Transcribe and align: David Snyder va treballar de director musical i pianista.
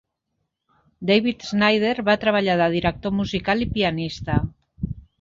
David 1.09 1.45
Snyder 1.51 1.93
va 2.09 2.17
treballar 2.25 2.57
de 2.65 2.73
director 2.79 3.17
musical 3.21 3.67
i 3.67 3.71
pianista. 3.79 4.43